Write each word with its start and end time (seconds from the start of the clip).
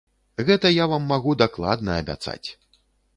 Гэта 0.45 0.69
я 0.83 0.87
вам 0.93 1.05
магу 1.11 1.35
дакладна 1.43 1.99
абяцаць. 2.05 2.47